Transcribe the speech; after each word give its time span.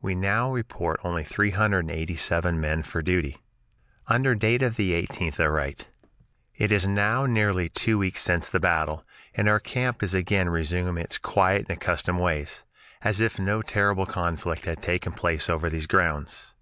We 0.00 0.14
now 0.14 0.48
report 0.52 1.00
only 1.02 1.24
three 1.24 1.50
hundred 1.50 1.80
and 1.80 1.90
eighty 1.90 2.14
seven 2.14 2.60
men 2.60 2.84
for 2.84 3.02
duty. 3.02 3.42
Under 4.06 4.36
date 4.36 4.62
of 4.62 4.76
the 4.76 4.92
18th 4.92 5.40
I 5.42 5.46
write: 5.48 5.88
"It 6.54 6.70
is 6.70 6.86
now 6.86 7.26
nearly 7.26 7.68
two 7.68 7.98
weeks 7.98 8.22
since 8.22 8.48
the 8.48 8.60
battle, 8.60 9.04
and 9.34 9.48
our 9.48 9.58
camp 9.58 10.04
is 10.04 10.14
again 10.14 10.48
resuming 10.50 11.02
its 11.02 11.18
quiet 11.18 11.62
and 11.68 11.78
accustomed 11.78 12.20
ways, 12.20 12.62
as 13.02 13.20
if 13.20 13.40
no 13.40 13.60
terrible 13.60 14.06
conflict 14.06 14.66
had 14.66 14.80
taken 14.80 15.12
place 15.14 15.50
over 15.50 15.68
these 15.68 15.88
grounds. 15.88 16.54